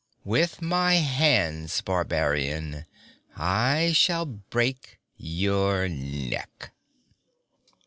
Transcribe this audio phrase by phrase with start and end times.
[0.23, 2.87] With my hands, barbarian,
[3.37, 6.71] I shall break your neck!'